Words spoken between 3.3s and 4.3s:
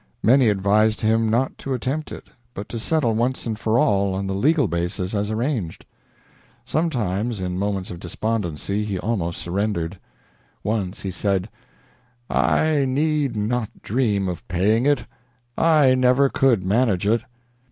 and for all on